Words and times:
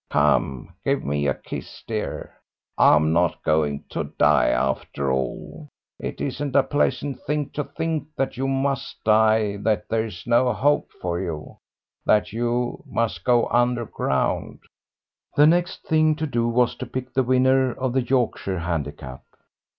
Come, 0.09 0.73
give 0.83 1.05
me 1.05 1.27
a 1.27 1.35
kiss, 1.35 1.83
dear. 1.85 2.33
I'm 2.75 3.13
not 3.13 3.43
going 3.43 3.83
to 3.89 4.05
die, 4.05 4.47
after 4.47 5.11
all. 5.11 5.69
It 5.99 6.19
isn't 6.19 6.55
a 6.55 6.63
pleasant 6.63 7.21
thing 7.21 7.51
to 7.51 7.63
think 7.65 8.07
that 8.15 8.35
you 8.35 8.47
must 8.47 8.95
die, 9.05 9.57
that 9.57 9.87
there's 9.89 10.25
no 10.25 10.51
hope 10.53 10.89
for 11.03 11.19
you, 11.19 11.59
that 12.03 12.33
you 12.33 12.83
must 12.87 13.23
go 13.23 13.45
under 13.49 13.85
ground." 13.85 14.61
The 15.35 15.45
next 15.45 15.83
thing 15.83 16.15
to 16.15 16.25
do 16.25 16.47
was 16.49 16.73
to 16.77 16.87
pick 16.87 17.13
the 17.13 17.21
winner 17.21 17.71
of 17.71 17.93
the 17.93 18.01
Yorkshire 18.01 18.57
Handicap. 18.57 19.21